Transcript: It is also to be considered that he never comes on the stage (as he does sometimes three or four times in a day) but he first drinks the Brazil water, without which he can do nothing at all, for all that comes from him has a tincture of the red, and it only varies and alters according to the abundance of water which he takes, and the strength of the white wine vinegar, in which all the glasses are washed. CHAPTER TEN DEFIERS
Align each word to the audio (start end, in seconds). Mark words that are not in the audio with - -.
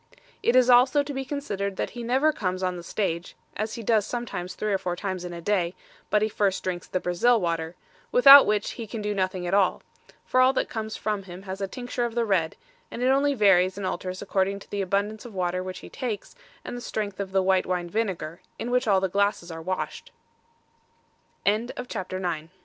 It 0.41 0.55
is 0.55 0.67
also 0.67 1.03
to 1.03 1.13
be 1.13 1.23
considered 1.23 1.75
that 1.75 1.91
he 1.91 2.01
never 2.01 2.33
comes 2.33 2.63
on 2.63 2.75
the 2.75 2.81
stage 2.81 3.35
(as 3.55 3.75
he 3.75 3.83
does 3.83 4.03
sometimes 4.03 4.55
three 4.55 4.73
or 4.73 4.79
four 4.79 4.95
times 4.95 5.23
in 5.23 5.31
a 5.31 5.41
day) 5.41 5.75
but 6.09 6.23
he 6.23 6.27
first 6.27 6.63
drinks 6.63 6.87
the 6.87 6.99
Brazil 6.99 7.39
water, 7.39 7.75
without 8.11 8.47
which 8.47 8.71
he 8.71 8.87
can 8.87 9.03
do 9.03 9.13
nothing 9.13 9.45
at 9.45 9.53
all, 9.53 9.83
for 10.25 10.39
all 10.41 10.53
that 10.53 10.69
comes 10.69 10.97
from 10.97 11.21
him 11.29 11.43
has 11.43 11.61
a 11.61 11.67
tincture 11.67 12.03
of 12.03 12.15
the 12.15 12.25
red, 12.25 12.55
and 12.89 13.03
it 13.03 13.09
only 13.09 13.35
varies 13.35 13.77
and 13.77 13.85
alters 13.85 14.23
according 14.23 14.57
to 14.57 14.69
the 14.71 14.81
abundance 14.81 15.23
of 15.23 15.35
water 15.35 15.61
which 15.61 15.81
he 15.85 15.87
takes, 15.87 16.33
and 16.65 16.75
the 16.75 16.81
strength 16.81 17.19
of 17.19 17.31
the 17.31 17.43
white 17.43 17.67
wine 17.67 17.87
vinegar, 17.87 18.41
in 18.57 18.71
which 18.71 18.87
all 18.87 19.01
the 19.01 19.07
glasses 19.07 19.51
are 19.51 19.61
washed. 19.61 20.11
CHAPTER 21.45 22.19
TEN 22.19 22.45
DEFIERS 22.47 22.49